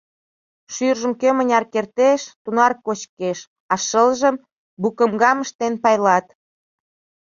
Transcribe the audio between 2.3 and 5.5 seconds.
тунар кочкеш, а шылжым, «букымгам»